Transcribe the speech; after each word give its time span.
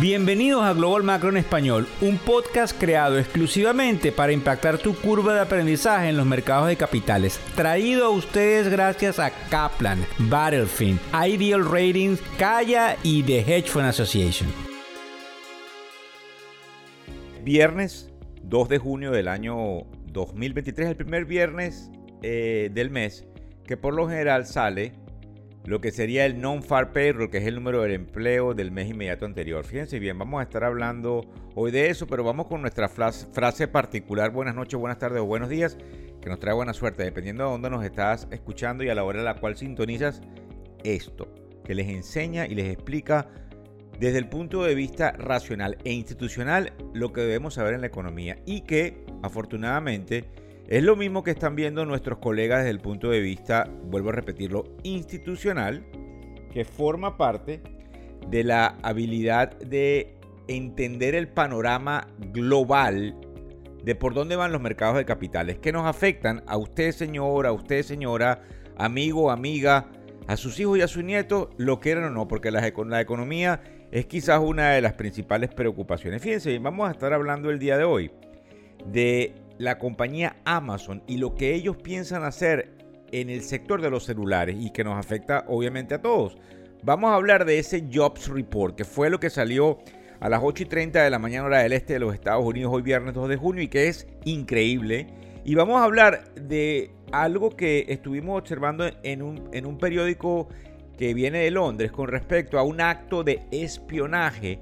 Bienvenidos 0.00 0.62
a 0.62 0.72
Global 0.72 1.02
Macro 1.02 1.28
en 1.28 1.36
Español, 1.36 1.86
un 2.00 2.16
podcast 2.16 2.74
creado 2.80 3.18
exclusivamente 3.18 4.12
para 4.12 4.32
impactar 4.32 4.78
tu 4.78 4.94
curva 4.94 5.34
de 5.34 5.40
aprendizaje 5.40 6.08
en 6.08 6.16
los 6.16 6.24
mercados 6.24 6.68
de 6.68 6.76
capitales. 6.76 7.38
Traído 7.54 8.06
a 8.06 8.08
ustedes 8.08 8.70
gracias 8.70 9.18
a 9.18 9.30
Kaplan, 9.50 10.06
Battlefield, 10.20 10.98
Ideal 11.12 11.66
Ratings, 11.70 12.22
Kaya 12.38 12.96
y 13.02 13.22
The 13.24 13.40
Hedge 13.40 13.68
Fund 13.68 13.88
Association. 13.88 14.48
Viernes 17.44 18.10
2 18.44 18.68
de 18.70 18.78
junio 18.78 19.10
del 19.10 19.28
año 19.28 19.84
2023, 20.06 20.88
el 20.88 20.96
primer 20.96 21.26
viernes 21.26 21.90
eh, 22.22 22.70
del 22.72 22.88
mes, 22.88 23.26
que 23.66 23.76
por 23.76 23.92
lo 23.92 24.08
general 24.08 24.46
sale 24.46 24.94
lo 25.70 25.80
que 25.80 25.92
sería 25.92 26.26
el 26.26 26.40
non-far 26.40 26.90
payroll, 26.92 27.30
que 27.30 27.38
es 27.38 27.46
el 27.46 27.54
número 27.54 27.82
del 27.82 27.92
empleo 27.92 28.54
del 28.54 28.72
mes 28.72 28.90
inmediato 28.90 29.24
anterior. 29.24 29.64
Fíjense 29.64 30.00
bien, 30.00 30.18
vamos 30.18 30.40
a 30.40 30.42
estar 30.42 30.64
hablando 30.64 31.24
hoy 31.54 31.70
de 31.70 31.90
eso, 31.90 32.08
pero 32.08 32.24
vamos 32.24 32.48
con 32.48 32.60
nuestra 32.60 32.88
frase 32.88 33.68
particular, 33.68 34.32
buenas 34.32 34.56
noches, 34.56 34.80
buenas 34.80 34.98
tardes 34.98 35.20
o 35.20 35.26
buenos 35.26 35.48
días, 35.48 35.78
que 36.20 36.28
nos 36.28 36.40
trae 36.40 36.56
buena 36.56 36.72
suerte, 36.72 37.04
dependiendo 37.04 37.44
de 37.44 37.50
dónde 37.50 37.70
nos 37.70 37.84
estás 37.84 38.26
escuchando 38.32 38.82
y 38.82 38.88
a 38.88 38.96
la 38.96 39.04
hora 39.04 39.20
en 39.20 39.24
la 39.24 39.36
cual 39.36 39.56
sintonizas 39.56 40.22
esto, 40.82 41.32
que 41.64 41.76
les 41.76 41.88
enseña 41.88 42.48
y 42.48 42.56
les 42.56 42.68
explica 42.72 43.28
desde 44.00 44.18
el 44.18 44.28
punto 44.28 44.64
de 44.64 44.74
vista 44.74 45.12
racional 45.12 45.78
e 45.84 45.92
institucional 45.92 46.72
lo 46.94 47.12
que 47.12 47.20
debemos 47.20 47.54
saber 47.54 47.74
en 47.74 47.82
la 47.82 47.86
economía 47.86 48.38
y 48.44 48.62
que 48.62 49.04
afortunadamente 49.22 50.24
es 50.70 50.84
lo 50.84 50.94
mismo 50.94 51.24
que 51.24 51.32
están 51.32 51.56
viendo 51.56 51.84
nuestros 51.84 52.20
colegas 52.20 52.60
desde 52.60 52.70
el 52.70 52.78
punto 52.78 53.10
de 53.10 53.18
vista, 53.18 53.68
vuelvo 53.86 54.10
a 54.10 54.12
repetirlo, 54.12 54.64
institucional, 54.84 55.84
que 56.52 56.64
forma 56.64 57.16
parte 57.16 57.60
de 58.28 58.44
la 58.44 58.78
habilidad 58.82 59.58
de 59.58 60.14
entender 60.46 61.16
el 61.16 61.26
panorama 61.26 62.06
global 62.32 63.16
de 63.82 63.96
por 63.96 64.14
dónde 64.14 64.36
van 64.36 64.52
los 64.52 64.60
mercados 64.60 64.96
de 64.96 65.04
capitales, 65.04 65.58
que 65.58 65.72
nos 65.72 65.86
afectan 65.86 66.44
a 66.46 66.56
usted 66.56 66.92
señora, 66.92 67.48
a 67.48 67.52
usted 67.52 67.82
señora, 67.82 68.42
amigo, 68.76 69.32
amiga, 69.32 69.88
a 70.28 70.36
sus 70.36 70.60
hijos 70.60 70.78
y 70.78 70.82
a 70.82 70.88
sus 70.88 71.02
nietos, 71.02 71.48
lo 71.56 71.80
quieran 71.80 72.04
o 72.04 72.10
no, 72.10 72.28
porque 72.28 72.52
la, 72.52 72.60
la 72.60 73.00
economía 73.00 73.60
es 73.90 74.06
quizás 74.06 74.38
una 74.38 74.70
de 74.70 74.82
las 74.82 74.92
principales 74.92 75.50
preocupaciones. 75.52 76.22
Fíjense, 76.22 76.56
vamos 76.60 76.88
a 76.88 76.92
estar 76.92 77.12
hablando 77.12 77.50
el 77.50 77.58
día 77.58 77.76
de 77.76 77.82
hoy 77.82 78.12
de 78.86 79.34
la 79.60 79.78
compañía 79.78 80.36
Amazon 80.46 81.02
y 81.06 81.18
lo 81.18 81.34
que 81.34 81.54
ellos 81.54 81.76
piensan 81.76 82.24
hacer 82.24 82.70
en 83.12 83.28
el 83.28 83.42
sector 83.42 83.82
de 83.82 83.90
los 83.90 84.04
celulares 84.04 84.56
y 84.58 84.70
que 84.70 84.84
nos 84.84 84.98
afecta 84.98 85.44
obviamente 85.48 85.94
a 85.94 86.00
todos. 86.00 86.38
Vamos 86.82 87.10
a 87.10 87.16
hablar 87.16 87.44
de 87.44 87.58
ese 87.58 87.86
Jobs 87.92 88.28
Report, 88.28 88.74
que 88.74 88.86
fue 88.86 89.10
lo 89.10 89.20
que 89.20 89.28
salió 89.28 89.78
a 90.18 90.30
las 90.30 90.40
8 90.42 90.62
y 90.62 90.66
30 90.66 91.02
de 91.02 91.10
la 91.10 91.18
mañana 91.18 91.44
hora 91.44 91.58
del 91.58 91.74
este 91.74 91.92
de 91.92 91.98
los 91.98 92.14
Estados 92.14 92.42
Unidos 92.42 92.72
hoy 92.74 92.80
viernes 92.80 93.12
2 93.12 93.28
de 93.28 93.36
junio 93.36 93.62
y 93.62 93.68
que 93.68 93.88
es 93.88 94.06
increíble. 94.24 95.08
Y 95.44 95.54
vamos 95.56 95.78
a 95.78 95.84
hablar 95.84 96.32
de 96.36 96.92
algo 97.12 97.54
que 97.54 97.84
estuvimos 97.90 98.38
observando 98.38 98.88
en 99.02 99.20
un, 99.20 99.50
en 99.52 99.66
un 99.66 99.76
periódico 99.76 100.48
que 100.96 101.12
viene 101.12 101.40
de 101.40 101.50
Londres 101.50 101.92
con 101.92 102.08
respecto 102.08 102.58
a 102.58 102.62
un 102.62 102.80
acto 102.80 103.24
de 103.24 103.42
espionaje 103.50 104.58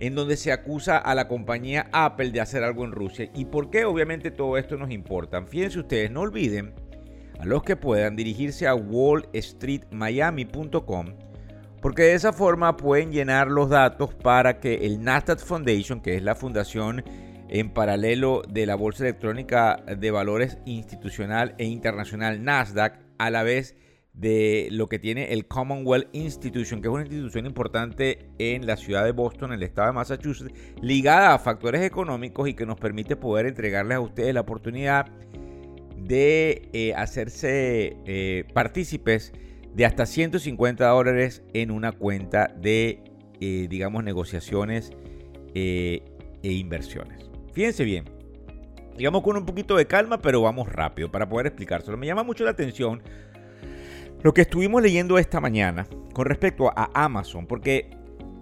en 0.00 0.14
donde 0.14 0.36
se 0.36 0.52
acusa 0.52 0.98
a 0.98 1.14
la 1.14 1.28
compañía 1.28 1.88
Apple 1.92 2.30
de 2.30 2.40
hacer 2.40 2.64
algo 2.64 2.84
en 2.84 2.92
Rusia. 2.92 3.30
¿Y 3.34 3.46
por 3.46 3.70
qué? 3.70 3.84
Obviamente 3.84 4.30
todo 4.30 4.58
esto 4.58 4.76
nos 4.76 4.90
importa. 4.90 5.42
Fíjense 5.44 5.80
ustedes, 5.80 6.10
no 6.10 6.20
olviden 6.20 6.74
a 7.38 7.46
los 7.46 7.62
que 7.62 7.76
puedan 7.76 8.16
dirigirse 8.16 8.66
a 8.66 8.74
wallstreetmiami.com 8.74 11.14
porque 11.84 12.04
de 12.04 12.14
esa 12.14 12.32
forma 12.32 12.78
pueden 12.78 13.12
llenar 13.12 13.48
los 13.48 13.68
datos 13.68 14.14
para 14.14 14.58
que 14.58 14.86
el 14.86 15.02
Nasdaq 15.02 15.40
Foundation, 15.40 16.00
que 16.00 16.16
es 16.16 16.22
la 16.22 16.34
fundación 16.34 17.04
en 17.50 17.74
paralelo 17.74 18.40
de 18.48 18.64
la 18.64 18.74
Bolsa 18.74 19.04
Electrónica 19.04 19.84
de 19.94 20.10
Valores 20.10 20.56
Institucional 20.64 21.54
e 21.58 21.66
Internacional 21.66 22.42
Nasdaq, 22.42 22.98
a 23.18 23.28
la 23.28 23.42
vez 23.42 23.76
de 24.14 24.68
lo 24.70 24.88
que 24.88 25.00
tiene 25.00 25.32
el 25.32 25.46
Commonwealth 25.46 26.08
Institution, 26.12 26.80
que 26.80 26.88
es 26.88 26.94
una 26.94 27.02
institución 27.02 27.46
importante 27.46 28.30
en 28.38 28.64
la 28.64 28.76
ciudad 28.76 29.04
de 29.04 29.10
Boston, 29.10 29.50
en 29.50 29.58
el 29.58 29.64
estado 29.64 29.88
de 29.88 29.94
Massachusetts, 29.94 30.54
ligada 30.80 31.34
a 31.34 31.38
factores 31.38 31.82
económicos 31.82 32.48
y 32.48 32.54
que 32.54 32.64
nos 32.64 32.78
permite 32.78 33.16
poder 33.16 33.46
entregarles 33.46 33.96
a 33.96 34.00
ustedes 34.00 34.32
la 34.32 34.40
oportunidad 34.40 35.06
de 35.96 36.68
eh, 36.72 36.94
hacerse 36.94 37.96
eh, 38.06 38.44
partícipes 38.54 39.32
de 39.74 39.84
hasta 39.84 40.06
150 40.06 40.86
dólares 40.86 41.42
en 41.52 41.72
una 41.72 41.90
cuenta 41.90 42.54
de, 42.56 43.02
eh, 43.40 43.66
digamos, 43.68 44.04
negociaciones 44.04 44.92
e 45.56 46.02
inversiones. 46.42 47.30
Fíjense 47.52 47.84
bien, 47.84 48.04
digamos 48.96 49.22
con 49.22 49.36
un 49.36 49.46
poquito 49.46 49.76
de 49.76 49.86
calma, 49.86 50.20
pero 50.20 50.42
vamos 50.42 50.68
rápido 50.68 51.10
para 51.10 51.28
poder 51.28 51.46
explicárselo. 51.46 51.96
Me 51.96 52.06
llama 52.06 52.22
mucho 52.22 52.44
la 52.44 52.50
atención 52.50 53.02
lo 54.24 54.32
que 54.32 54.40
estuvimos 54.40 54.80
leyendo 54.80 55.18
esta 55.18 55.38
mañana 55.38 55.86
con 56.14 56.24
respecto 56.24 56.70
a 56.74 56.90
Amazon, 56.94 57.46
porque 57.46 57.90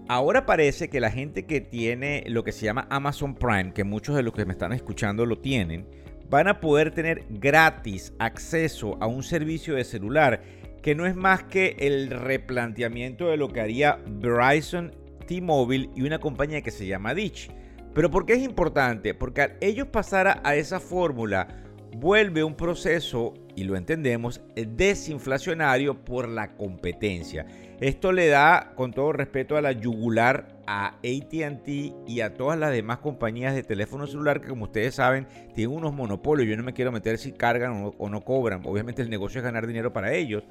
ahora 0.07 0.47
parece 0.47 0.89
que 0.89 1.01
la 1.01 1.11
gente 1.11 1.45
que 1.45 1.61
tiene 1.61 2.23
lo 2.29 2.45
que 2.45 2.53
se 2.53 2.65
llama 2.65 2.87
Amazon 2.89 3.35
Prime, 3.35 3.73
que 3.73 3.83
muchos 3.83 4.15
de 4.15 4.23
los 4.23 4.33
que 4.33 4.45
me 4.45 4.53
están 4.53 4.73
escuchando 4.73 5.27
lo 5.27 5.41
tienen, 5.41 5.89
van 6.31 6.47
a 6.47 6.61
poder 6.61 6.93
tener 6.93 7.25
gratis 7.31 8.13
acceso 8.21 8.97
a 9.01 9.09
un 9.09 9.25
servicio 9.25 9.75
de 9.75 9.83
celular 9.83 10.45
que 10.83 10.95
no 10.95 11.05
es 11.05 11.17
más 11.17 11.43
que 11.43 11.75
el 11.81 12.11
replanteamiento 12.11 13.31
de 13.31 13.37
lo 13.37 13.49
que 13.49 13.61
haría 13.61 13.99
Verizon, 14.07 14.93
T-Mobile 15.27 15.91
y 15.97 16.03
una 16.03 16.21
compañía 16.21 16.63
que 16.63 16.71
se 16.71 16.87
llama 16.87 17.13
Ditch. 17.13 17.51
Pero 17.93 18.09
¿por 18.09 18.25
qué 18.25 18.35
es 18.35 18.43
importante? 18.43 19.15
Porque 19.15 19.43
al 19.43 19.57
ellos 19.61 19.89
pasar 19.89 20.43
a 20.45 20.55
esa 20.55 20.79
fórmula, 20.79 21.49
vuelve 21.97 22.45
un 22.45 22.55
proceso, 22.55 23.35
y 23.55 23.65
lo 23.65 23.77
entendemos, 23.77 24.41
desinflacionario 24.55 26.05
por 26.05 26.29
la 26.29 26.55
competencia. 26.57 27.47
Esto 27.81 28.13
le 28.13 28.29
da, 28.29 28.73
con 28.77 28.93
todo 28.93 29.13
respeto, 29.13 29.57
a 29.57 29.61
la 29.61 29.73
yugular 29.73 30.61
a 30.67 30.99
ATT 30.99 31.69
y 32.07 32.21
a 32.21 32.35
todas 32.35 32.59
las 32.59 32.73
demás 32.73 32.99
compañías 32.99 33.55
de 33.55 33.63
teléfono 33.63 34.07
celular 34.07 34.41
que, 34.41 34.49
como 34.49 34.65
ustedes 34.65 34.95
saben, 34.95 35.27
tienen 35.55 35.77
unos 35.77 35.93
monopolios. 35.93 36.49
Yo 36.49 36.57
no 36.57 36.63
me 36.63 36.73
quiero 36.73 36.93
meter 36.93 37.19
si 37.19 37.33
cargan 37.33 37.93
o 37.99 38.09
no, 38.09 38.21
cobran. 38.23 38.63
Obviamente 38.65 39.03
el 39.03 39.11
negocio 39.11 39.41
es 39.41 39.45
ganar 39.45 39.67
dinero 39.67 39.93
para 39.93 40.13
ellos. 40.15 40.45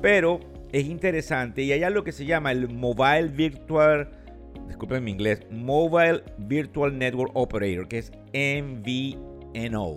Pero 0.00 0.40
es 0.72 0.86
interesante 0.86 1.62
y 1.62 1.72
hay 1.72 1.82
algo 1.82 2.04
que 2.04 2.12
se 2.12 2.24
llama 2.24 2.52
el 2.52 2.68
Mobile 2.68 3.28
Virtual, 3.28 4.08
disculpen 4.66 5.04
mi 5.04 5.10
inglés, 5.10 5.42
Mobile 5.50 6.22
Virtual 6.38 6.96
Network 6.96 7.32
Operator, 7.34 7.88
que 7.88 7.98
es 7.98 8.12
MVNO 8.32 9.96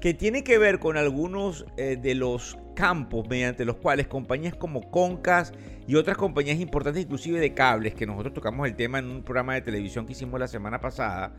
que 0.00 0.14
tiene 0.14 0.42
que 0.42 0.58
ver 0.58 0.78
con 0.78 0.96
algunos 0.96 1.66
eh, 1.76 1.98
de 2.00 2.14
los 2.14 2.56
campos 2.74 3.28
mediante 3.28 3.64
los 3.64 3.76
cuales 3.76 4.06
compañías 4.06 4.54
como 4.54 4.90
Concas 4.90 5.52
y 5.86 5.96
otras 5.96 6.16
compañías 6.16 6.58
importantes, 6.58 7.02
inclusive 7.02 7.40
de 7.40 7.52
cables, 7.52 7.94
que 7.94 8.06
nosotros 8.06 8.32
tocamos 8.32 8.66
el 8.66 8.76
tema 8.76 8.98
en 8.98 9.10
un 9.10 9.22
programa 9.22 9.54
de 9.54 9.60
televisión 9.60 10.06
que 10.06 10.12
hicimos 10.12 10.40
la 10.40 10.48
semana 10.48 10.80
pasada, 10.80 11.34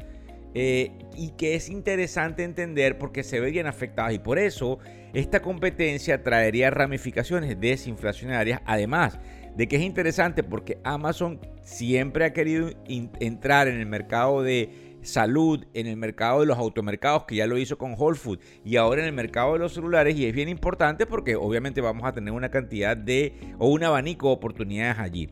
eh, 0.53 0.91
y 1.15 1.29
que 1.31 1.55
es 1.55 1.69
interesante 1.69 2.43
entender 2.43 2.97
porque 2.97 3.23
se 3.23 3.39
verían 3.39 3.67
afectadas. 3.67 4.13
Y 4.13 4.19
por 4.19 4.37
eso 4.37 4.79
esta 5.13 5.41
competencia 5.41 6.21
traería 6.21 6.69
ramificaciones 6.69 7.59
desinflacionarias, 7.59 8.61
además 8.65 9.19
de 9.55 9.67
que 9.67 9.77
es 9.77 9.81
interesante 9.81 10.43
porque 10.43 10.77
Amazon 10.83 11.39
siempre 11.63 12.25
ha 12.25 12.33
querido 12.33 12.69
entrar 12.87 13.67
en 13.67 13.79
el 13.79 13.85
mercado 13.85 14.43
de 14.43 14.90
salud, 15.01 15.65
en 15.73 15.87
el 15.87 15.97
mercado 15.97 16.41
de 16.41 16.45
los 16.45 16.57
automercados, 16.57 17.23
que 17.23 17.35
ya 17.35 17.47
lo 17.47 17.57
hizo 17.57 17.77
con 17.77 17.95
Whole 17.97 18.17
Foods, 18.17 18.43
y 18.63 18.75
ahora 18.75 19.01
en 19.01 19.07
el 19.07 19.13
mercado 19.13 19.53
de 19.53 19.59
los 19.59 19.73
celulares, 19.73 20.15
y 20.15 20.25
es 20.25 20.33
bien 20.33 20.49
importante 20.49 21.05
porque 21.05 21.35
obviamente 21.35 21.81
vamos 21.81 22.05
a 22.05 22.13
tener 22.13 22.33
una 22.33 22.49
cantidad 22.49 22.95
de, 22.95 23.55
o 23.57 23.67
un 23.69 23.83
abanico 23.83 24.27
de 24.27 24.33
oportunidades 24.33 24.99
allí. 24.99 25.29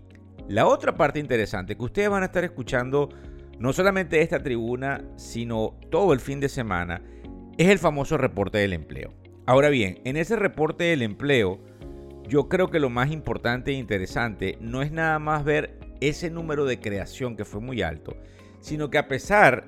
La 0.48 0.66
otra 0.66 0.96
parte 0.96 1.20
interesante 1.20 1.76
que 1.76 1.84
ustedes 1.84 2.10
van 2.10 2.24
a 2.24 2.28
estar 2.28 2.44
escuchando, 2.44 3.10
no 3.60 3.72
solamente 3.74 4.22
esta 4.22 4.42
tribuna, 4.42 5.04
sino 5.16 5.76
todo 5.92 6.14
el 6.14 6.20
fin 6.20 6.40
de 6.40 6.50
semana, 6.50 7.02
es 7.58 7.68
el 7.68 7.78
famoso 7.78 8.18
reporte 8.18 8.58
del 8.58 8.74
empleo. 8.74 9.14
Ahora 9.46 9.70
bien, 9.70 10.00
en 10.06 10.18
ese 10.18 10.36
reporte 10.36 10.86
del 10.86 11.02
empleo, 11.02 11.60
yo 12.28 12.48
creo 12.48 12.70
que 12.70 12.80
lo 12.80 12.90
más 12.90 13.12
importante 13.12 13.72
e 13.72 13.74
interesante 13.74 14.58
no 14.62 14.82
es 14.82 14.92
nada 14.92 15.20
más 15.20 15.44
ver 15.44 15.80
ese 16.02 16.30
número 16.30 16.66
de 16.66 16.80
creación 16.80 17.36
que 17.36 17.46
fue 17.46 17.60
muy 17.60 17.82
alto, 17.82 18.16
sino 18.60 18.90
que 18.90 18.98
a 18.98 19.08
pesar, 19.08 19.66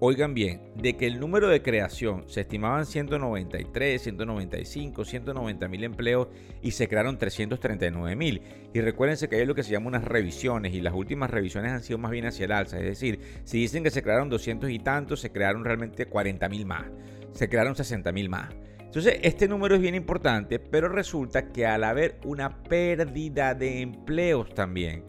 oigan 0.00 0.34
bien, 0.34 0.60
de 0.76 0.96
que 0.96 1.06
el 1.06 1.20
número 1.20 1.48
de 1.48 1.62
creación 1.62 2.24
se 2.26 2.42
estimaban 2.42 2.86
193, 2.86 4.02
195, 4.02 5.04
190 5.04 5.68
mil 5.68 5.84
empleos 5.84 6.28
y 6.60 6.72
se 6.72 6.88
crearon 6.88 7.18
339 7.18 8.16
mil. 8.16 8.42
Y 8.74 8.80
recuérdense 8.80 9.28
que 9.28 9.36
hay 9.36 9.46
lo 9.46 9.54
que 9.54 9.62
se 9.62 9.72
llama 9.72 9.88
unas 9.88 10.04
revisiones 10.04 10.74
y 10.74 10.80
las 10.80 10.94
últimas 10.94 11.30
revisiones 11.30 11.72
han 11.72 11.82
sido 11.82 11.98
más 11.98 12.10
bien 12.10 12.26
hacia 12.26 12.46
el 12.46 12.52
alza. 12.52 12.78
Es 12.78 12.84
decir, 12.84 13.20
si 13.44 13.58
dicen 13.58 13.82
que 13.82 13.90
se 13.90 14.02
crearon 14.02 14.28
200 14.28 14.70
y 14.70 14.78
tantos, 14.78 15.20
se 15.20 15.30
crearon 15.30 15.64
realmente 15.64 16.06
40 16.06 16.48
mil 16.48 16.66
más. 16.66 16.84
Se 17.32 17.48
crearon 17.48 17.76
60 17.76 18.12
mil 18.12 18.28
más. 18.28 18.50
Entonces, 18.92 19.20
este 19.22 19.48
número 19.48 19.74
es 19.74 19.80
bien 19.80 19.94
importante, 19.94 20.58
pero 20.58 20.90
resulta 20.90 21.50
que 21.50 21.64
al 21.64 21.82
haber 21.82 22.18
una 22.26 22.62
pérdida 22.62 23.54
de 23.54 23.80
empleos 23.80 24.52
también, 24.52 25.04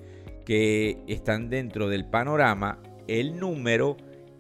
que 0.46 1.04
están 1.08 1.50
dentro 1.50 1.90
del 1.90 2.06
panorama, 2.06 2.80
el 3.08 3.40
número 3.40 3.98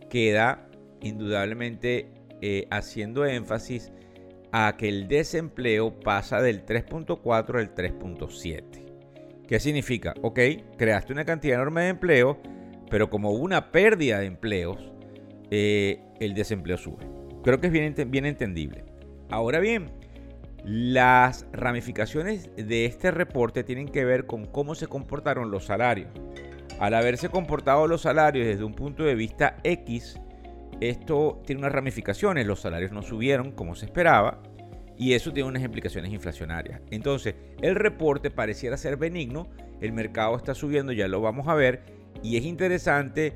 queda 0.10 0.68
indudablemente 1.02 2.12
eh, 2.42 2.68
haciendo 2.70 3.26
énfasis 3.26 3.92
a 4.52 4.76
que 4.78 4.88
el 4.88 5.08
desempleo 5.08 6.00
pasa 6.00 6.42
del 6.42 6.66
3.4 6.66 7.60
al 7.60 7.74
3.7. 7.74 8.84
¿Qué 9.48 9.60
significa? 9.60 10.14
Ok, 10.22 10.40
creaste 10.78 11.12
una 11.12 11.26
cantidad 11.26 11.56
enorme 11.56 11.82
de 11.84 11.90
empleo, 11.90 12.40
pero 12.90 13.10
como 13.10 13.32
una 13.32 13.72
pérdida 13.72 14.20
de 14.20 14.28
empleos, 14.28 14.92
eh, 15.52 16.00
el 16.20 16.34
desempleo 16.34 16.78
sube. 16.78 17.06
Creo 17.44 17.60
que 17.60 17.68
es 17.68 17.74
bien, 17.74 17.96
bien 18.10 18.26
entendible. 18.26 18.86
Ahora 19.30 19.60
bien, 19.60 19.92
las 20.64 21.46
ramificaciones 21.52 22.50
de 22.56 22.86
este 22.86 23.12
reporte 23.12 23.64
tienen 23.64 23.90
que 23.90 24.06
ver 24.06 24.26
con 24.26 24.46
cómo 24.46 24.76
se 24.76 24.88
comportaron 24.88 25.52
los 25.52 25.66
salarios. 25.66 26.10
Al 26.80 26.94
haberse 26.94 27.30
comportado 27.30 27.88
los 27.88 28.02
salarios 28.02 28.46
desde 28.46 28.64
un 28.64 28.74
punto 28.74 29.04
de 29.04 29.16
vista 29.16 29.58
X, 29.64 30.20
esto 30.82 31.42
tiene 31.46 31.60
unas 31.60 31.72
ramificaciones. 31.72 32.46
Los 32.46 32.62
salarios 32.62 32.92
no 32.92 33.02
subieron 33.02 33.52
como 33.52 33.76
se 33.76 33.86
esperaba 33.86 34.42
y 34.98 35.14
eso 35.14 35.32
tiene 35.32 35.50
unas 35.50 35.64
implicaciones 35.64 36.12
inflacionarias. 36.12 36.82
Entonces, 36.92 37.36
el 37.62 37.76
reporte 37.76 38.32
pareciera 38.32 38.78
ser 38.78 38.98
benigno, 38.98 39.48
el 39.82 39.94
mercado 39.94 40.36
está 40.36 40.54
subiendo, 40.54 40.92
ya 40.92 41.08
lo 41.08 41.22
vamos 41.22 41.48
a 41.48 41.56
ver, 41.56 41.84
y 42.22 42.38
es 42.38 42.44
interesante 42.44 43.34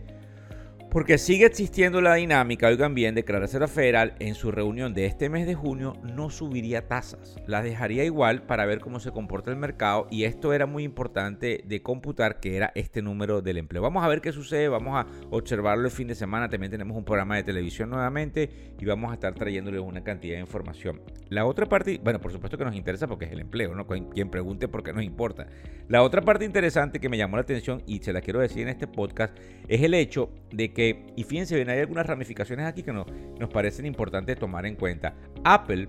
porque 0.89 1.17
sigue 1.17 1.45
existiendo 1.45 2.01
la 2.01 2.15
dinámica, 2.15 2.67
oigan 2.67 2.95
bien, 2.95 3.13
de 3.13 3.25
que 3.25 3.33
la 3.33 3.39
Reserva 3.39 3.67
Federal 3.67 4.15
en 4.19 4.35
su 4.35 4.51
reunión 4.51 4.93
de 4.93 5.05
este 5.05 5.29
mes 5.29 5.45
de 5.45 5.53
junio 5.53 5.97
no 6.01 6.29
subiría 6.29 6.87
tasas, 6.87 7.37
las 7.45 7.63
dejaría 7.63 8.05
igual 8.05 8.43
para 8.43 8.65
ver 8.65 8.79
cómo 8.79 8.99
se 8.99 9.11
comporta 9.11 9.51
el 9.51 9.57
mercado 9.57 10.07
y 10.09 10.23
esto 10.23 10.53
era 10.53 10.65
muy 10.65 10.83
importante 10.83 11.61
de 11.65 11.81
computar 11.81 12.39
que 12.39 12.55
era 12.55 12.71
este 12.73 13.01
número 13.01 13.41
del 13.41 13.57
empleo. 13.57 13.81
Vamos 13.81 14.03
a 14.03 14.07
ver 14.07 14.21
qué 14.21 14.31
sucede, 14.31 14.69
vamos 14.69 14.95
a 14.95 15.07
observarlo 15.29 15.85
el 15.85 15.91
fin 15.91 16.07
de 16.07 16.15
semana, 16.15 16.49
también 16.49 16.71
tenemos 16.71 16.95
un 16.95 17.03
programa 17.03 17.35
de 17.35 17.43
televisión 17.43 17.89
nuevamente 17.89 18.49
y 18.79 18.85
vamos 18.85 19.11
a 19.11 19.15
estar 19.15 19.33
trayéndoles 19.33 19.81
una 19.81 20.03
cantidad 20.03 20.35
de 20.35 20.41
información. 20.41 21.01
La 21.29 21.45
otra 21.45 21.65
parte, 21.65 21.99
bueno, 22.01 22.21
por 22.21 22.31
supuesto 22.31 22.57
que 22.57 22.63
nos 22.63 22.75
interesa 22.75 23.07
porque 23.07 23.25
es 23.25 23.31
el 23.31 23.41
empleo, 23.41 23.75
¿no? 23.75 23.85
Quien 23.85 24.29
pregunte 24.29 24.69
por 24.69 24.83
qué 24.83 24.93
nos 24.93 25.03
importa. 25.03 25.47
La 25.89 26.01
otra 26.03 26.21
parte 26.21 26.45
interesante 26.45 26.99
que 26.99 27.09
me 27.09 27.17
llamó 27.17 27.35
la 27.35 27.41
atención 27.41 27.83
y 27.85 27.99
se 27.99 28.13
la 28.13 28.21
quiero 28.21 28.39
decir 28.39 28.63
en 28.63 28.69
este 28.69 28.87
podcast 28.87 29.37
es 29.67 29.81
el 29.81 29.93
hecho 29.93 30.29
de 30.51 30.71
que 30.71 30.76
y 30.77 31.23
fíjense 31.23 31.55
bien, 31.55 31.69
hay 31.69 31.79
algunas 31.79 32.05
ramificaciones 32.05 32.65
aquí 32.65 32.83
que 32.83 32.93
nos, 32.93 33.07
nos 33.39 33.49
parecen 33.49 33.85
importantes 33.85 34.37
tomar 34.37 34.65
en 34.65 34.75
cuenta. 34.75 35.15
Apple 35.43 35.87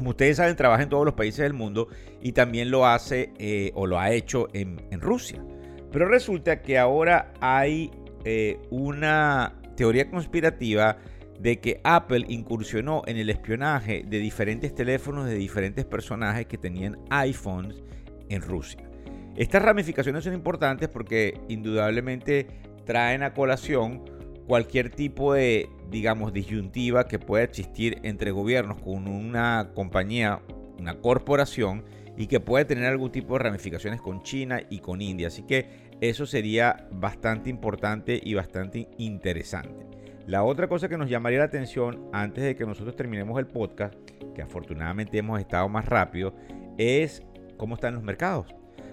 como 0.00 0.10
ustedes 0.10 0.38
saben, 0.38 0.56
trabaja 0.56 0.82
en 0.82 0.88
todos 0.88 1.04
los 1.04 1.12
países 1.12 1.40
del 1.40 1.52
mundo 1.52 1.88
y 2.22 2.32
también 2.32 2.70
lo 2.70 2.86
hace 2.86 3.34
eh, 3.38 3.70
o 3.74 3.86
lo 3.86 3.98
ha 3.98 4.10
hecho 4.12 4.48
en, 4.54 4.78
Rusia. 4.98 5.44
Pero 5.92 6.08
resulta 6.08 6.62
que 6.62 6.78
ahora 6.78 7.34
hay 7.38 7.90
eh, 8.24 8.58
una 8.70 9.60
teoría 9.76 10.08
conspirativa 10.08 10.96
de 11.38 11.60
que 11.60 11.82
Apple 11.84 12.24
incursionó 12.28 13.02
en 13.06 13.18
el 13.18 13.28
espionaje 13.28 14.02
de 14.06 14.18
diferentes 14.20 14.74
teléfonos 14.74 15.26
de 15.26 15.34
diferentes 15.34 15.84
personajes 15.84 16.46
que 16.46 16.56
tenían 16.56 16.96
iPhones 17.10 17.82
en 18.30 18.40
Rusia. 18.40 18.80
Estas 19.36 19.62
ramificaciones 19.62 20.24
son 20.24 20.32
importantes 20.32 20.88
porque 20.88 21.38
indudablemente 21.48 22.46
traen 22.90 23.22
a 23.22 23.34
colación 23.34 24.02
cualquier 24.48 24.90
tipo 24.90 25.32
de, 25.32 25.68
digamos, 25.92 26.32
disyuntiva 26.32 27.06
que 27.06 27.20
pueda 27.20 27.44
existir 27.44 28.00
entre 28.02 28.32
gobiernos 28.32 28.82
con 28.82 29.06
una 29.06 29.70
compañía, 29.76 30.40
una 30.76 30.98
corporación 30.98 31.84
y 32.16 32.26
que 32.26 32.40
puede 32.40 32.64
tener 32.64 32.86
algún 32.86 33.12
tipo 33.12 33.34
de 33.34 33.44
ramificaciones 33.44 34.00
con 34.00 34.24
China 34.24 34.60
y 34.68 34.80
con 34.80 35.00
India. 35.02 35.28
Así 35.28 35.44
que 35.44 35.92
eso 36.00 36.26
sería 36.26 36.88
bastante 36.90 37.48
importante 37.48 38.20
y 38.20 38.34
bastante 38.34 38.88
interesante. 38.98 39.86
La 40.26 40.42
otra 40.42 40.66
cosa 40.66 40.88
que 40.88 40.98
nos 40.98 41.08
llamaría 41.08 41.38
la 41.38 41.44
atención 41.44 42.08
antes 42.12 42.42
de 42.42 42.56
que 42.56 42.66
nosotros 42.66 42.96
terminemos 42.96 43.38
el 43.38 43.46
podcast, 43.46 43.94
que 44.34 44.42
afortunadamente 44.42 45.16
hemos 45.16 45.38
estado 45.38 45.68
más 45.68 45.86
rápido, 45.86 46.34
es 46.76 47.22
cómo 47.56 47.76
están 47.76 47.94
los 47.94 48.02
mercados. 48.02 48.52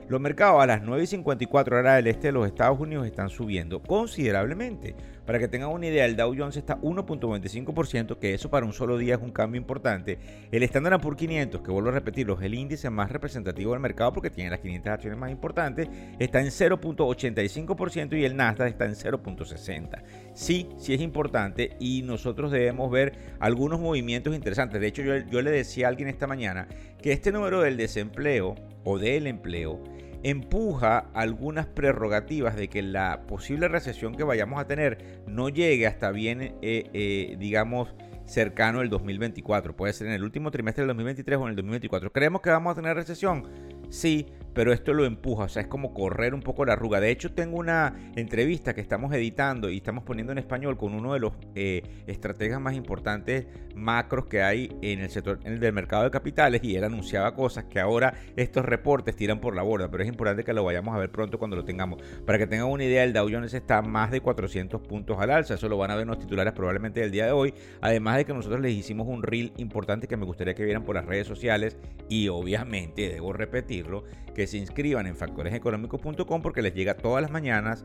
Los 0.10 0.22
mercados 0.22 0.64
a 0.64 0.66
las 0.66 0.84
9 0.84 1.04
y 1.04 1.08
54 1.08 1.80
horas 1.80 1.98
del 1.98 2.08
este 2.08 2.28
de 2.28 2.32
los 2.32 2.48
Estados 2.48 2.80
Unidos 2.80 3.06
están 3.06 3.30
subiendo 3.30 3.82
considerablemente. 3.82 4.96
Para 5.26 5.38
que 5.38 5.50
tengan 5.50 5.72
una 5.72 5.88
idea, 5.88 6.06
el 6.06 6.16
Dow 6.16 6.34
Jones 6.38 6.56
está 6.56 6.80
1.25%, 6.80 8.18
que 8.18 8.34
eso 8.34 8.50
para 8.50 8.66
un 8.66 8.72
solo 8.72 8.98
día 8.98 9.16
es 9.16 9.22
un 9.22 9.32
cambio 9.32 9.60
importante. 9.60 10.18
El 10.50 10.64
Standard 10.64 11.02
Poor's 11.02 11.18
500, 11.18 11.60
que 11.60 11.72
vuelvo 11.72 11.90
a 11.90 11.92
repetirlo, 11.92 12.36
es 12.36 12.44
el 12.44 12.54
índice 12.54 12.90
más 12.90 13.12
representativo 13.12 13.74
del 13.74 13.82
mercado 13.82 14.14
porque 14.14 14.30
tiene 14.30 14.50
las 14.50 14.62
500 14.62 14.94
acciones 14.94 15.20
más 15.20 15.30
importantes, 15.30 15.90
está 16.20 16.40
en 16.40 16.48
0.85% 16.48 18.18
y 18.18 18.24
el 18.24 18.38
Nasdaq 18.38 18.70
está 18.70 18.86
en 18.86 18.94
0.60%. 18.94 20.02
Sí, 20.34 20.70
sí 20.78 20.94
es 20.94 21.02
importante 21.02 21.76
y 21.82 22.04
nosotros 22.04 22.50
debemos 22.50 22.90
ver 22.90 23.36
algunos 23.42 23.82
movimientos 23.82 24.34
interesantes. 24.34 24.80
De 24.80 24.88
hecho, 24.88 25.02
yo, 25.02 25.18
yo 25.18 25.42
le 25.42 25.52
decía 25.52 25.88
a 25.88 25.90
alguien 25.90 26.08
esta 26.08 26.28
mañana 26.28 26.70
que 27.02 27.12
este 27.12 27.34
número 27.34 27.60
del 27.60 27.76
desempleo 27.76 28.56
o 28.86 28.98
del 28.98 29.28
empleo 29.28 29.97
empuja 30.24 31.10
algunas 31.14 31.68
prerrogativas 31.68 32.56
de 32.56 32.68
que 32.68 32.82
la 32.82 33.26
posible 33.28 33.68
recesión 33.68 34.16
que 34.16 34.24
vayamos 34.24 34.60
a 34.60 34.68
tener 34.68 35.22
no 35.28 35.50
llegue 35.50 35.88
hasta 35.88 36.12
bien, 36.12 36.42
eh, 36.42 36.90
eh, 36.94 37.36
digamos, 37.40 37.94
cercano 38.26 38.82
el 38.82 38.90
2024. 38.90 39.76
Puede 39.76 39.94
ser 39.94 40.08
en 40.08 40.14
el 40.14 40.24
último 40.24 40.52
trimestre 40.52 40.84
del 40.84 40.90
2023 40.90 41.38
o 41.38 41.44
en 41.44 41.50
el 41.50 41.56
2024. 41.56 42.12
¿Creemos 42.12 42.42
que 42.42 42.50
vamos 42.50 42.74
a 42.74 42.76
tener 42.76 42.96
recesión? 42.96 43.48
Sí, 43.90 44.28
pero 44.58 44.74
esto 44.74 44.92
lo 44.92 45.06
empuja, 45.06 45.44
o 45.44 45.50
sea, 45.50 45.62
es 45.62 45.68
como 45.68 45.94
correr 45.94 46.34
un 46.34 46.42
poco 46.42 46.66
la 46.66 46.74
arruga. 46.74 47.00
De 47.00 47.12
hecho, 47.12 47.32
tengo 47.32 47.60
una 47.60 47.94
entrevista 48.16 48.74
que 48.74 48.82
estamos 48.82 49.14
editando 49.14 49.70
y 49.70 49.78
estamos 49.78 50.04
poniendo 50.04 50.32
en 50.32 50.40
español 50.40 50.78
con 50.78 50.96
uno 50.96 51.14
de 51.14 51.20
los 51.20 51.34
eh, 51.54 51.84
estrategas 52.08 52.60
más 52.60 52.74
importantes 52.74 53.46
macros 53.76 54.26
que 54.26 54.42
hay 54.42 54.76
en 54.82 55.02
el 55.02 55.12
sector 55.12 55.38
del 55.40 55.74
mercado 55.74 56.06
de 56.06 56.10
capitales 56.10 56.64
y 56.64 56.76
él 56.76 56.84
anunciaba 56.84 57.36
cosas 57.36 57.66
que 57.66 57.80
ahora 57.80 58.16
estos 58.36 58.66
reportes 58.66 59.16
tiran 59.16 59.40
por 59.40 59.56
la 59.56 59.62
borda, 59.62 59.92
pero 59.92 60.02
es 60.02 60.10
importante 60.10 60.44
que 60.44 60.54
lo 60.54 60.64
vayamos 60.64 60.96
a 60.96 60.98
ver 60.98 61.12
pronto 61.12 61.38
cuando 61.38 61.56
lo 61.56 61.64
tengamos. 61.64 62.02
Para 62.26 62.40
que 62.40 62.48
tengan 62.48 62.66
una 62.66 62.84
idea, 62.84 63.04
el 63.04 63.14
Dow 63.14 63.30
Jones 63.32 63.54
está 63.54 63.84
más 63.84 64.10
de 64.10 64.22
400 64.22 64.82
puntos 64.82 65.20
al 65.20 65.30
alza, 65.30 65.54
eso 65.54 65.70
lo 65.70 65.78
van 65.78 65.92
a 65.92 65.96
ver 65.96 66.02
en 66.02 66.08
los 66.08 66.18
titulares 66.18 66.54
probablemente 66.54 67.00
del 67.00 67.12
día 67.12 67.28
de 67.28 67.32
hoy, 67.32 67.54
además 67.80 68.18
de 68.18 68.26
que 68.26 68.34
nosotros 68.34 68.60
les 68.60 68.74
hicimos 68.74 69.08
un 69.08 69.22
reel 69.22 69.54
importante 69.58 70.08
que 70.08 70.18
me 70.18 70.26
gustaría 70.26 70.56
que 70.56 70.66
vieran 70.66 70.84
por 70.84 70.96
las 70.96 71.06
redes 71.06 71.28
sociales 71.28 71.78
y 72.10 72.28
obviamente, 72.30 73.10
debo 73.10 73.34
repetirlo, 73.34 74.04
que 74.38 74.46
se 74.46 74.58
inscriban 74.60 75.08
en 75.08 75.16
factoreseconómicos.com 75.16 76.42
porque 76.44 76.62
les 76.62 76.76
llega 76.76 76.94
todas 76.94 77.24
las 77.24 77.32
mañanas 77.32 77.84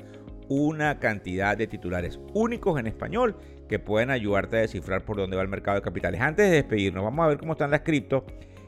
una 0.51 1.01
cantidad 1.01 1.57
de 1.57 1.67
titulares 1.67 2.21
únicos 2.35 2.79
en 2.79 2.87
español 2.87 3.37
que 3.71 3.79
pueden 3.79 4.11
ayudarte 4.11 4.59
a 4.59 4.61
descifrar 4.61 5.03
por 5.03 5.17
dónde 5.17 5.35
va 5.35 5.43
el 5.43 5.49
mercado 5.49 5.77
de 5.77 5.82
capitales. 5.82 6.21
Antes 6.21 6.51
de 6.51 6.56
despedirnos, 6.56 7.03
vamos 7.03 7.25
a 7.25 7.29
ver 7.29 7.39
cómo 7.39 7.53
están 7.53 7.71
las 7.71 7.81
criptos 7.81 8.25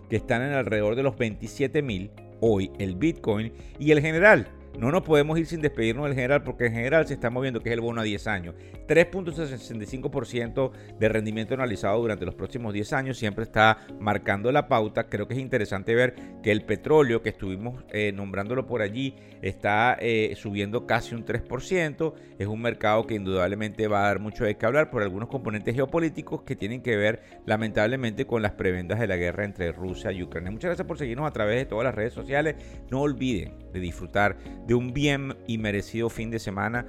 que 0.08 0.16
están 0.16 0.40
en 0.40 0.54
alrededor 0.54 0.96
de 0.96 1.02
los 1.02 1.18
27 1.18 1.82
mil 1.82 2.10
hoy, 2.40 2.72
el 2.78 2.96
Bitcoin 2.96 3.52
y 3.78 3.90
el 3.90 4.00
general 4.00 4.48
no 4.78 4.90
nos 4.90 5.02
podemos 5.02 5.38
ir 5.38 5.46
sin 5.46 5.60
despedirnos 5.60 6.06
del 6.06 6.14
general 6.14 6.42
porque 6.42 6.66
el 6.66 6.72
general 6.72 7.06
se 7.06 7.14
está 7.14 7.30
moviendo, 7.30 7.60
que 7.60 7.70
es 7.70 7.74
el 7.74 7.80
bono 7.80 8.00
a 8.00 8.04
10 8.04 8.26
años. 8.26 8.54
3.65% 8.88 10.72
de 10.98 11.08
rendimiento 11.08 11.54
analizado 11.54 12.00
durante 12.00 12.26
los 12.26 12.34
próximos 12.34 12.74
10 12.74 12.92
años 12.92 13.18
siempre 13.18 13.44
está 13.44 13.78
marcando 14.00 14.50
la 14.52 14.68
pauta. 14.68 15.08
Creo 15.08 15.28
que 15.28 15.34
es 15.34 15.40
interesante 15.40 15.94
ver 15.94 16.14
que 16.42 16.50
el 16.50 16.64
petróleo, 16.64 17.22
que 17.22 17.30
estuvimos 17.30 17.84
eh, 17.92 18.12
nombrándolo 18.12 18.66
por 18.66 18.82
allí, 18.82 19.14
está 19.42 19.96
eh, 20.00 20.34
subiendo 20.36 20.86
casi 20.86 21.14
un 21.14 21.24
3%. 21.24 22.14
Es 22.38 22.46
un 22.46 22.60
mercado 22.60 23.06
que 23.06 23.14
indudablemente 23.14 23.86
va 23.88 24.04
a 24.04 24.08
dar 24.08 24.20
mucho 24.20 24.44
de 24.44 24.56
qué 24.56 24.66
hablar 24.66 24.90
por 24.90 25.02
algunos 25.02 25.28
componentes 25.28 25.74
geopolíticos 25.74 26.42
que 26.42 26.56
tienen 26.56 26.82
que 26.82 26.96
ver 26.96 27.22
lamentablemente 27.46 28.26
con 28.26 28.42
las 28.42 28.52
prebendas 28.52 28.98
de 28.98 29.06
la 29.06 29.16
guerra 29.16 29.44
entre 29.44 29.72
Rusia 29.72 30.12
y 30.12 30.22
Ucrania. 30.22 30.50
Muchas 30.50 30.68
gracias 30.68 30.86
por 30.86 30.98
seguirnos 30.98 31.28
a 31.28 31.32
través 31.32 31.56
de 31.56 31.66
todas 31.66 31.84
las 31.84 31.94
redes 31.94 32.12
sociales. 32.12 32.56
No 32.90 33.00
olviden 33.00 33.54
de 33.72 33.80
disfrutar 33.80 34.36
de 34.66 34.74
un 34.74 34.92
bien 34.92 35.36
y 35.46 35.58
merecido 35.58 36.08
fin 36.08 36.30
de 36.30 36.38
semana 36.38 36.86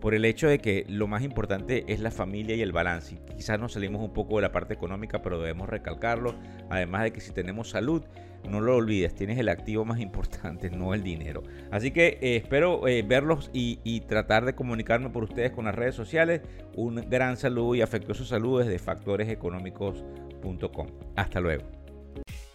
por 0.00 0.14
el 0.14 0.24
hecho 0.24 0.48
de 0.48 0.58
que 0.58 0.84
lo 0.88 1.06
más 1.06 1.22
importante 1.22 1.84
es 1.86 2.00
la 2.00 2.10
familia 2.10 2.56
y 2.56 2.62
el 2.62 2.72
balance. 2.72 3.20
Quizás 3.36 3.60
nos 3.60 3.74
salimos 3.74 4.02
un 4.02 4.12
poco 4.12 4.36
de 4.36 4.42
la 4.42 4.52
parte 4.52 4.74
económica, 4.74 5.22
pero 5.22 5.38
debemos 5.38 5.68
recalcarlo. 5.68 6.34
Además 6.70 7.04
de 7.04 7.12
que 7.12 7.20
si 7.20 7.32
tenemos 7.32 7.70
salud, 7.70 8.02
no 8.48 8.60
lo 8.60 8.76
olvides, 8.76 9.14
tienes 9.14 9.38
el 9.38 9.48
activo 9.48 9.84
más 9.84 10.00
importante, 10.00 10.70
no 10.70 10.94
el 10.94 11.02
dinero. 11.02 11.42
Así 11.70 11.90
que 11.90 12.18
eh, 12.20 12.36
espero 12.36 12.88
eh, 12.88 13.02
verlos 13.02 13.50
y, 13.52 14.00
tratar 14.08 14.46
de 14.46 14.54
comunicarme 14.54 15.10
por 15.10 15.24
ustedes 15.24 15.50
con 15.52 15.66
las 15.66 15.74
redes 15.74 15.94
sociales. 15.94 16.40
Un 16.74 17.10
gran 17.10 17.36
saludo 17.36 17.74
y 17.74 17.82
afectuoso 17.82 18.24
saludo 18.24 18.60
desde 18.60 18.78
factoreseconómicos.com. 18.78 20.86
Hasta 21.16 21.40
luego. 21.40 21.79